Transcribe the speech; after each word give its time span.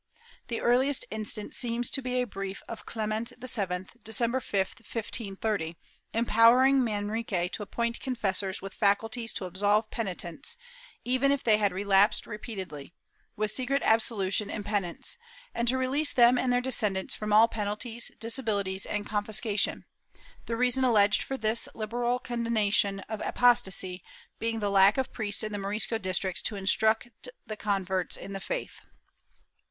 The 0.47 0.61
earliest 0.61 1.05
instance 1.11 1.55
seems 1.57 1.91
to 1.91 2.01
be 2.01 2.15
a 2.19 2.25
brief 2.25 2.63
of 2.67 2.87
Clement 2.87 3.33
VII, 3.37 3.85
December 4.03 4.39
5, 4.39 4.73
1530, 4.81 5.77
empowering 6.13 6.79
Manrique 6.79 7.51
to 7.51 7.61
appoint 7.61 7.99
confessors 7.99 8.63
with 8.63 8.73
faculties 8.73 9.31
to 9.33 9.45
absolve 9.45 9.91
penitents, 9.91 10.57
even 11.05 11.31
if 11.31 11.43
they 11.43 11.57
had 11.59 11.71
relapsed 11.71 12.25
repeatedly, 12.25 12.95
with 13.35 13.51
secret 13.51 13.83
absolution 13.85 14.49
and 14.49 14.65
penance, 14.65 15.17
and 15.53 15.67
to 15.67 15.77
release 15.77 16.11
them 16.11 16.35
and 16.35 16.51
their 16.51 16.61
descendants 16.61 17.13
from 17.13 17.31
all 17.31 17.47
penalties, 17.47 18.09
disabilities 18.19 18.87
and 18.87 19.05
confiscation, 19.05 19.85
the 20.47 20.57
reason 20.57 20.83
alleged 20.83 21.21
for 21.21 21.37
this 21.37 21.69
liberal 21.75 22.17
condonation 22.17 23.01
of 23.01 23.21
apostasy 23.23 24.03
being 24.39 24.61
the 24.61 24.71
lack 24.71 24.97
of 24.97 25.13
priests 25.13 25.43
in 25.43 25.51
the 25.51 25.59
Morisco 25.59 25.99
districts 25.99 26.41
to 26.41 26.55
instruct 26.55 27.09
the 27.45 27.55
converts 27.55 28.17
in 28.17 28.33
the 28.33 28.41
faith. 28.41 28.81